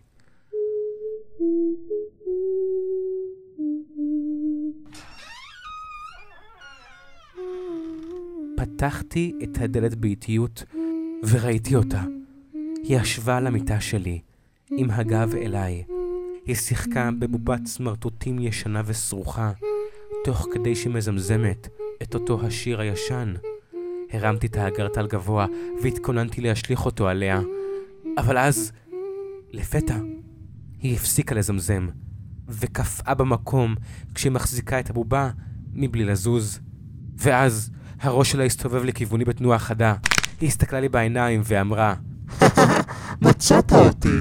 פתחתי 8.56 9.32
את 9.42 9.58
הדלת 9.60 9.94
באיטיות 9.94 10.64
וראיתי 11.28 11.76
אותה. 11.76 12.02
היא 12.82 12.98
ישבה 13.00 13.36
על 13.36 13.46
המיטה 13.46 13.80
שלי, 13.80 14.20
עם 14.70 14.90
הגב 14.90 15.34
אליי. 15.34 15.84
היא 16.46 16.54
שיחקה 16.54 17.10
בבובת 17.18 17.66
סמרטוטים 17.66 18.38
ישנה 18.38 18.82
וסרוכה, 18.86 19.52
תוך 20.24 20.46
כדי 20.52 20.74
שהיא 20.74 20.92
מזמזמת 20.92 21.68
את 22.02 22.14
אותו 22.14 22.46
השיר 22.46 22.80
הישן. 22.80 23.34
הרמתי 24.12 24.46
את 24.46 24.56
האגרטל 24.56 25.06
גבוה 25.06 25.46
והתכוננתי 25.82 26.40
להשליך 26.40 26.86
אותו 26.86 27.08
עליה. 27.08 27.40
אבל 28.18 28.38
אז, 28.38 28.72
לפתע, 29.52 29.96
היא 30.80 30.96
הפסיקה 30.96 31.34
לזמזם, 31.34 31.88
וקפאה 32.48 33.14
במקום 33.14 33.74
כשהיא 34.14 34.32
מחזיקה 34.32 34.80
את 34.80 34.90
הבובה 34.90 35.30
מבלי 35.72 36.04
לזוז. 36.04 36.60
ואז 37.16 37.70
הראש 38.00 38.32
שלה 38.32 38.44
הסתובב 38.44 38.84
לכיווני 38.84 39.24
בתנועה 39.24 39.58
חדה. 39.58 39.94
היא 40.40 40.48
הסתכלה 40.48 40.80
לי 40.80 40.88
בעיניים 40.88 41.40
ואמרה, 41.44 41.94
מצאת 43.22 43.72
אותי. 43.72 44.16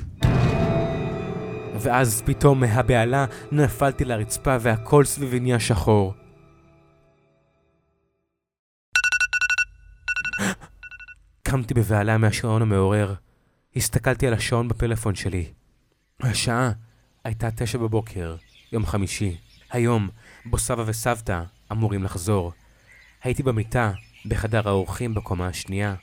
ואז 1.82 2.22
פתאום 2.26 2.60
מהבהלה 2.60 3.26
נפלתי 3.52 4.06
לרצפה 4.06 4.58
והכל 4.62 5.06
סביבי 5.06 5.40
נהיה 5.40 5.60
שחור. 5.60 6.14
קמתי 11.52 11.74
בבהלה 11.74 12.18
מהשעון 12.18 12.62
המעורר. 12.62 13.14
הסתכלתי 13.76 14.28
על 14.28 14.34
השעון 14.34 14.68
בפלאפון 14.68 15.16
שלי. 15.16 15.46
השעה 16.20 16.72
הייתה 17.24 17.52
תשע 17.52 17.78
בבוקר, 17.78 18.36
יום 18.72 18.86
חמישי. 18.86 19.38
היום, 19.72 20.10
בו 20.46 20.58
סבא 20.58 20.84
וסבתא 20.86 21.44
אמורים 21.72 22.04
לחזור. 22.04 22.52
הייתי 23.24 23.44
במיטה, 23.44 23.92
בחדר 24.26 24.68
האורחים 24.68 25.14
בקומה 25.14 25.48
השנייה. 25.48 25.96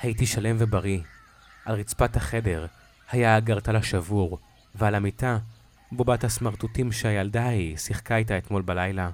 הייתי 0.00 0.26
שלם 0.26 0.56
ובריא. 0.58 1.00
על 1.64 1.74
רצפת 1.74 2.16
החדר 2.16 2.66
היה 3.10 3.36
הגרטל 3.36 3.76
השבור, 3.76 4.38
ועל 4.74 4.94
המיטה 4.94 5.38
בובת 5.92 6.24
הסמרטוטים 6.24 6.92
שהילדה 6.92 7.42
ההיא 7.42 7.76
שיחקה 7.76 8.16
איתה 8.16 8.38
אתמול 8.38 8.62
בלילה. 8.62 9.10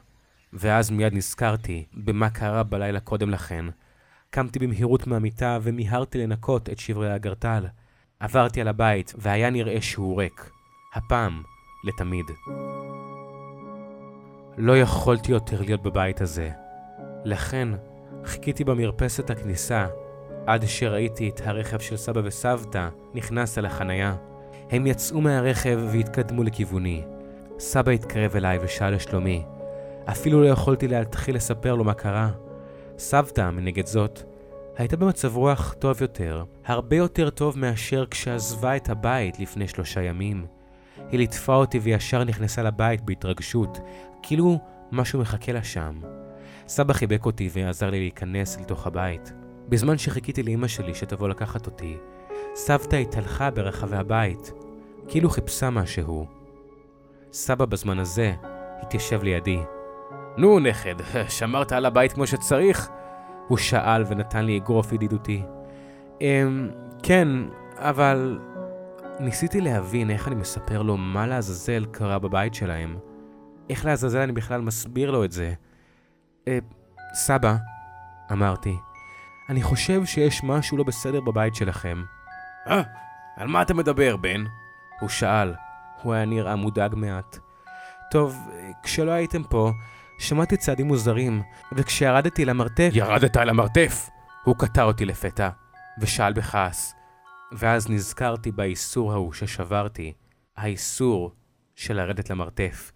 ואז 0.53 0.91
מיד 0.91 1.15
נזכרתי 1.15 1.85
במה 1.95 2.31
קרה 2.31 2.63
בלילה 2.63 3.01
קודם 3.01 3.31
לכן. 3.31 3.65
קמתי 4.35 4.59
במהירות 4.59 5.07
מהמיטה 5.07 5.59
ומיהרתי 5.63 6.19
לנקות 6.19 6.69
את 6.69 6.79
שברי 6.79 7.13
הגרטל. 7.13 7.67
עברתי 8.21 8.61
על 8.61 8.69
הבית 8.69 9.13
והיה 9.19 9.51
נראה 9.51 9.81
שהוא 9.81 10.21
ריק. 10.21 10.51
הפעם, 10.95 11.43
לתמיד. 11.85 12.27
לא 14.57 14.79
יכולתי 14.79 15.33
יותר 15.33 15.61
להיות 15.61 15.83
בבית 15.83 16.21
הזה. 16.21 16.51
לכן, 17.25 17.69
חיכיתי 18.25 18.65
במרפסת 18.65 19.31
הכניסה 19.31 19.87
עד 20.47 20.65
שראיתי 20.67 21.29
את 21.29 21.41
הרכב 21.45 21.79
של 21.79 21.97
סבא 21.97 22.21
וסבתא 22.25 22.89
נכנס 23.15 23.59
אל 23.59 23.67
החנייה. 23.67 24.17
הם 24.71 24.87
יצאו 24.87 25.21
מהרכב 25.21 25.81
והתקדמו 25.93 26.43
לכיווני. 26.43 27.05
סבא 27.59 27.93
התקרב 27.93 28.37
אליי 28.37 28.59
ושאל 28.63 28.95
לשלומי. 28.95 29.45
אפילו 30.05 30.43
לא 30.43 30.47
יכולתי 30.47 30.89
להתחיל 30.89 31.37
לספר 31.37 31.75
לו 31.75 31.85
מה 31.85 31.95
קרה. 31.95 32.44
סבתא, 32.99 33.51
מנגד 33.51 33.87
זאת, 33.87 34.23
הייתה 34.77 34.97
במצב 34.97 35.37
רוח 35.37 35.75
טוב 35.79 36.03
יותר, 36.03 36.45
הרבה 36.65 36.97
יותר 36.97 37.31
טוב 37.31 37.59
מאשר 37.59 38.05
כשעזבה 38.11 38.77
את 38.77 38.89
הבית 38.89 39.41
לפני 39.41 39.69
שלושה 39.69 40.03
ימים. 40.03 40.47
היא 41.11 41.19
ליטפה 41.19 41.55
אותי 41.55 41.79
וישר 41.79 42.25
נכנסה 42.25 42.63
לבית 42.63 43.01
בהתרגשות, 43.01 43.79
כאילו 44.23 44.59
משהו 44.93 45.21
מחכה 45.21 45.53
לה 45.53 45.65
שם. 45.65 46.01
סבא 46.69 46.93
חיבק 46.93 47.27
אותי 47.27 47.49
ועזר 47.53 47.91
לי 47.91 48.01
להיכנס 48.01 48.61
לתוך 48.61 48.87
הבית. 48.87 49.33
בזמן 49.69 49.99
שחיכיתי 49.99 50.43
לאמא 50.43 50.69
שלי 50.69 50.95
שתבוא 50.95 51.29
לקחת 51.29 51.67
אותי, 51.67 51.97
סבתא 52.55 52.97
התהלכה 52.97 53.51
ברחבי 53.51 53.97
הבית, 53.97 54.53
כאילו 55.09 55.31
חיפשה 55.31 55.71
משהו. 55.71 56.27
סבא 57.33 57.65
בזמן 57.65 57.99
הזה 57.99 58.35
התיישב 58.81 59.23
לידי. 59.23 59.59
נו, 60.37 60.61
נכד, 60.61 60.95
שמרת 61.29 61.73
על 61.73 61.87
הבית 61.87 62.13
כמו 62.13 62.27
שצריך? 62.27 62.91
הוא 63.49 63.59
שאל 63.59 64.05
ונתן 64.09 64.45
לי 64.45 64.59
אגרוף 64.59 64.93
ידידותי. 64.93 65.43
אמ, 66.21 66.71
כן, 67.03 67.29
אבל... 67.77 68.39
ניסיתי 69.21 69.61
להבין 69.61 70.11
איך 70.11 70.29
אני 70.29 70.35
מספר 70.35 70.83
לו 70.83 70.97
מה 70.97 71.27
לעזאזל 71.27 71.85
קרה 71.85 72.19
בבית 72.19 72.55
שלהם. 72.55 72.97
איך 73.71 73.85
לעזאזל 73.85 74.19
אני 74.19 74.33
בכלל 74.33 74.61
מסביר 74.61 75.11
לו 75.11 75.25
את 75.25 75.33
זה? 75.33 75.53
אה, 76.49 76.59
סבא, 77.15 77.57
אמרתי, 78.33 78.77
אני 79.49 79.63
חושב 79.63 80.05
שיש 80.05 80.45
משהו 80.45 80.77
לא 80.77 80.85
בסדר 80.85 81.21
בבית 81.21 81.55
שלכם. 81.55 82.03
אה, 82.67 82.83
על 83.37 83.49
מה 83.49 83.63
אתה 83.63 83.75
מדבר, 83.75 84.17
בן? 84.17 84.45
הוא 85.01 85.09
שאל. 85.09 85.55
הוא 86.03 86.15
היה 86.15 86.25
נראה 86.25 86.57
מודאג 86.57 86.95
מעט. 86.95 87.39
טוב, 88.11 88.49
כשלא 88.83 89.11
הייתם 89.11 89.43
פה, 89.43 89.73
שמעתי 90.19 90.57
צעדים 90.57 90.87
מוזרים, 90.87 91.43
וכשירדתי 91.73 92.45
למרתף... 92.45 92.91
ירדת 92.93 93.37
על 93.37 93.49
המרתף! 93.49 94.09
הוא 94.45 94.57
קטע 94.59 94.83
אותי 94.83 95.05
לפתע, 95.05 95.49
ושאל 96.01 96.33
בכעס. 96.33 96.95
ואז 97.53 97.91
נזכרתי 97.91 98.53
באיסור 98.53 99.13
ההוא 99.13 99.33
ששברתי, 99.33 100.13
האיסור 100.57 101.33
של 101.75 101.95
לרדת 101.95 102.31
למרתף. 102.31 102.93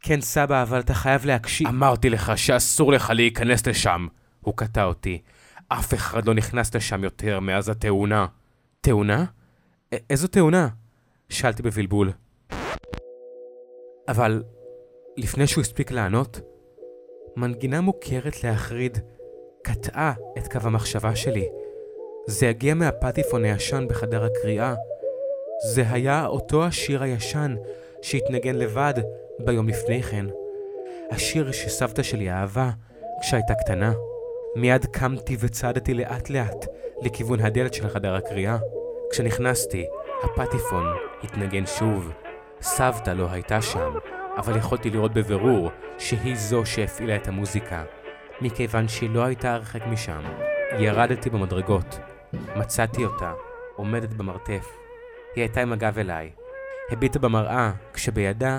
כן, 0.00 0.20
סבא, 0.20 0.62
אבל 0.62 0.80
אתה 0.80 0.94
חייב 0.94 1.26
להקשיב. 1.26 1.68
אמרתי 1.68 2.10
לך 2.10 2.32
שאסור 2.36 2.92
לך 2.92 3.10
להיכנס 3.10 3.66
לשם. 3.66 4.06
הוא 4.40 4.54
קטע 4.56 4.84
אותי. 4.84 5.22
אף 5.68 5.94
אחד 5.94 6.26
לא 6.26 6.34
נכנס 6.34 6.74
לשם 6.74 7.04
יותר 7.04 7.40
מאז 7.40 7.68
התאונה. 7.68 8.26
תאונה? 8.80 9.24
איזו 10.10 10.28
תאונה? 10.28 10.68
שאלתי 11.28 11.62
בבלבול. 11.62 12.12
אבל 14.08 14.42
לפני 15.18 15.46
שהוא 15.46 15.62
הספיק 15.62 15.90
לענות, 15.90 16.40
מנגינה 17.36 17.80
מוכרת 17.80 18.44
להחריד 18.44 18.98
קטעה 19.62 20.12
את 20.38 20.52
קו 20.52 20.58
המחשבה 20.62 21.16
שלי. 21.16 21.48
זה 22.26 22.48
הגיע 22.48 22.74
מהפטיפון 22.74 23.44
הישן 23.44 23.86
בחדר 23.88 24.24
הקריאה. 24.24 24.74
זה 25.72 25.82
היה 25.90 26.26
אותו 26.26 26.64
השיר 26.64 27.02
הישן 27.02 27.56
שהתנגן 28.02 28.54
לבד 28.54 28.94
ביום 29.38 29.68
לפני 29.68 30.02
כן. 30.02 30.26
השיר 31.10 31.52
שסבתא 31.52 32.02
שלי 32.02 32.30
אהבה 32.30 32.70
כשהייתה 33.20 33.54
קטנה. 33.54 33.92
מיד 34.56 34.86
קמתי 34.86 35.36
וצעדתי 35.40 35.94
לאט 35.94 36.30
לאט 36.30 36.66
לכיוון 37.02 37.40
הדלת 37.40 37.74
של 37.74 37.88
חדר 37.88 38.14
הקריאה. 38.14 38.58
כשנכנסתי, 39.10 39.86
הפטיפון 40.22 40.84
התנגן 41.22 41.66
שוב. 41.66 42.12
סבתא 42.60 43.10
לא 43.10 43.26
הייתה 43.30 43.62
שם, 43.62 43.92
אבל 44.38 44.56
יכולתי 44.56 44.90
לראות 44.90 45.12
בבירור 45.12 45.70
שהיא 45.98 46.36
זו 46.36 46.66
שהפעילה 46.66 47.16
את 47.16 47.28
המוזיקה, 47.28 47.84
מכיוון 48.40 48.88
שהיא 48.88 49.10
לא 49.10 49.24
הייתה 49.24 49.54
הרחק 49.54 49.86
משם. 49.86 50.22
ירדתי 50.78 51.30
במדרגות, 51.30 51.98
מצאתי 52.56 53.04
אותה, 53.04 53.32
עומדת 53.76 54.08
במרתף. 54.14 54.78
היא 55.34 55.42
הייתה 55.42 55.60
עם 55.60 55.72
הגב 55.72 55.98
אליי. 55.98 56.30
הביטה 56.90 57.18
במראה, 57.18 57.72
כשבידה 57.92 58.58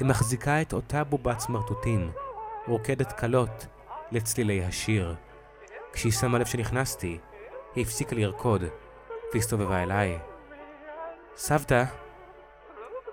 היא 0.00 0.08
מחזיקה 0.08 0.62
את 0.62 0.72
אותה 0.72 1.04
בובת 1.04 1.40
סמרטוטים, 1.40 2.10
רוקדת 2.66 3.12
קלות 3.12 3.66
לצלילי 4.12 4.64
השיר. 4.64 5.14
כשהיא 5.92 6.12
שמה 6.12 6.38
לב 6.38 6.46
שנכנסתי, 6.46 7.18
היא 7.74 7.84
הפסיקה 7.84 8.16
לרקוד, 8.16 8.64
והסתובבה 9.34 9.82
אליי. 9.82 10.18
סבתא, 11.36 11.84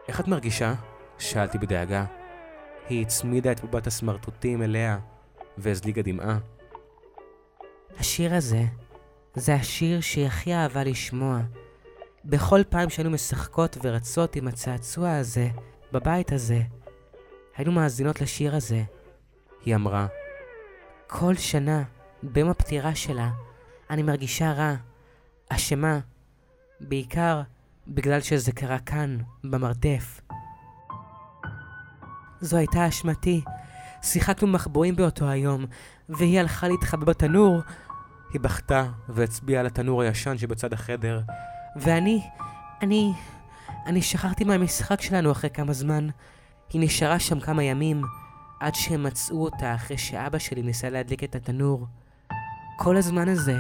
איך 0.08 0.20
את 0.20 0.28
מרגישה? 0.28 0.74
שאלתי 1.20 1.58
בדאגה. 1.58 2.06
היא 2.90 3.02
הצמידה 3.06 3.52
את 3.52 3.60
בובת 3.62 3.88
הסמרטוטים 3.88 4.62
אליה, 4.62 5.00
והזליגה 5.58 6.02
דמעה. 6.02 6.38
השיר 8.00 8.34
הזה, 8.34 8.64
זה 9.36 9.54
השיר 9.56 10.02
שהיא 10.02 10.26
הכי 10.26 10.54
אהבה 10.54 10.84
לשמוע. 10.84 11.40
בכל 12.26 12.62
פעם 12.70 12.90
שהיינו 12.90 13.12
משחקות 13.12 13.78
ורצות 13.84 14.36
עם 14.36 14.48
הצעצוע 14.48 15.16
הזה, 15.16 15.50
בבית 15.92 16.32
הזה, 16.32 16.62
היינו 17.56 17.72
מאזינות 17.72 18.22
לשיר 18.22 18.56
הזה. 18.56 18.84
היא 19.66 19.76
אמרה, 19.76 20.08
כל 21.08 21.36
שנה, 21.36 21.84
ביום 22.24 22.50
הפטירה 22.50 22.96
שלה, 22.96 23.30
אני 23.90 24.04
מרגישה 24.04 24.52
רע, 24.52 24.76
אשמה, 25.50 26.00
בעיקר 26.80 27.42
בגלל 27.88 28.22
שזה 28.22 28.52
קרה 28.52 28.80
כאן, 28.80 29.18
במרתף. 29.44 30.22
זו 32.46 32.58
הייתה 32.58 32.88
אשמתי. 32.88 33.42
שיחקנו 34.02 34.48
מחבואים 34.48 34.96
באותו 34.96 35.28
היום, 35.28 35.66
והיא 36.10 36.40
הלכה 36.40 36.68
להתחבא 36.68 37.06
בתנור. 37.06 37.62
היא 38.34 38.42
בכתה 38.42 38.86
והצביעה 39.10 39.60
על 39.60 39.66
התנור 39.66 40.02
הישן 40.02 40.38
שבצד 40.38 40.74
החדר. 40.74 41.22
ואני, 41.76 42.22
אני, 42.82 43.14
אני 43.86 44.02
שכחתי 44.02 44.44
מהמשחק 44.44 45.02
שלנו 45.02 45.32
אחרי 45.32 45.50
כמה 45.50 45.74
זמן. 45.74 46.08
היא 46.74 46.82
נשארה 46.82 47.20
שם 47.20 47.40
כמה 47.40 47.64
ימים, 47.64 48.02
עד 48.60 48.76
שהם 48.76 49.04
מצאו 49.04 49.44
אותה 49.44 49.76
אחרי 49.76 49.98
שאבא 49.98 50.38
שלי 50.38 50.62
ניסה 50.62 50.90
להדליק 50.90 51.24
את 51.24 51.36
התנור. 51.36 51.88
כל 52.78 52.98
הזמן 52.98 53.30
הזה, 53.30 53.58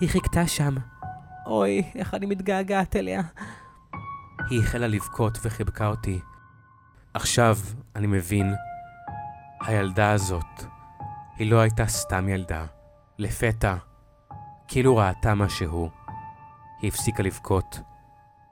היא 0.00 0.08
חיכתה 0.08 0.46
שם. 0.46 0.74
אוי, 1.46 1.82
איך 1.94 2.14
אני 2.14 2.26
מתגעגעת 2.26 2.96
אליה. 2.96 3.22
היא 4.50 4.60
החלה 4.60 4.86
לבכות 4.86 5.38
וחיבקה 5.42 5.86
אותי. 5.86 6.20
עכשיו 7.14 7.58
אני 7.96 8.06
מבין, 8.06 8.54
הילדה 9.66 10.10
הזאת, 10.10 10.64
היא 11.36 11.50
לא 11.50 11.60
הייתה 11.60 11.86
סתם 11.86 12.28
ילדה. 12.28 12.66
לפתע, 13.18 13.76
כאילו 14.68 14.96
ראתה 14.96 15.34
משהו. 15.34 15.90
היא 16.80 16.88
הפסיקה 16.88 17.22
לבכות. 17.22 17.80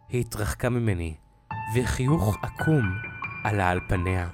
היא 0.09 0.21
התרחקה 0.21 0.69
ממני, 0.69 1.15
וחיוך 1.75 2.37
עקום 2.43 2.99
עלה 3.45 3.71
על 3.71 3.81
פניה. 3.89 4.29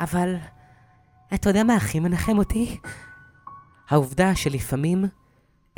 אבל, 0.00 0.36
אתה 1.34 1.50
יודע 1.50 1.64
מה 1.64 1.74
הכי 1.74 2.00
מנחם 2.00 2.38
אותי? 2.38 2.80
העובדה 3.88 4.34
שלפעמים 4.34 5.04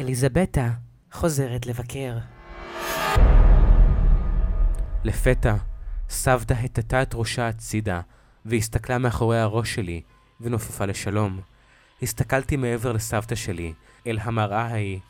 אליזבתה 0.00 0.68
חוזרת 1.12 1.66
לבקר. 1.66 2.18
לפתע, 5.04 5.54
סבתא 6.12 6.54
הטטה 6.54 7.02
את 7.02 7.14
ראשה 7.14 7.48
הצידה, 7.48 8.00
והסתכלה 8.44 8.98
מאחורי 8.98 9.38
הראש 9.38 9.74
שלי, 9.74 10.02
ונופפה 10.40 10.84
לשלום. 10.84 11.40
הסתכלתי 12.02 12.56
מעבר 12.56 12.92
לסבתא 12.92 13.34
שלי, 13.34 13.72
אל 14.06 14.18
המראה 14.22 14.62
ההיא. 14.62 15.00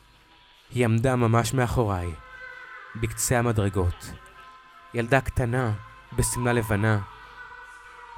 היא 0.71 0.85
עמדה 0.85 1.15
ממש 1.15 1.53
מאחוריי, 1.53 2.07
בקצה 2.95 3.39
המדרגות. 3.39 4.11
ילדה 4.93 5.21
קטנה, 5.21 5.71
בשמלה 6.17 6.53
לבנה, 6.53 6.99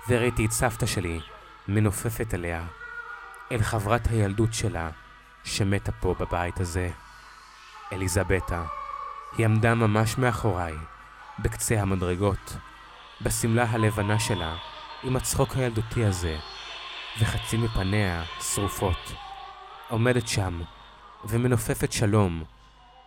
וראיתי 0.09 0.45
את 0.45 0.51
סבתא 0.51 0.85
שלי 0.85 1.19
מנופפת 1.67 2.33
עליה, 2.33 2.65
אל 3.51 3.61
חברת 3.61 4.07
הילדות 4.07 4.53
שלה, 4.53 4.89
שמתה 5.43 5.91
פה 5.91 6.15
בבית 6.19 6.59
הזה. 6.59 6.89
אליזבתה. 7.93 8.63
היא 9.37 9.45
עמדה 9.45 9.75
ממש 9.75 10.17
מאחוריי, 10.17 10.73
בקצה 11.39 11.81
המדרגות, 11.81 12.57
בשמלה 13.21 13.63
הלבנה 13.63 14.19
שלה, 14.19 14.55
עם 15.03 15.15
הצחוק 15.15 15.55
הילדותי 15.55 16.05
הזה, 16.05 16.37
וחצי 17.19 17.57
מפניה 17.57 18.23
שרופות. 18.41 19.11
עומדת 19.89 20.27
שם, 20.27 20.61
ומנופפת 21.25 21.91
שלום, 21.91 22.43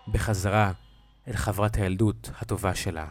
בחזרה 0.09 0.73
אל 1.29 1.37
חברת 1.37 1.77
הילדות 1.77 2.31
הטובה 2.40 2.75
שלה. 2.75 3.07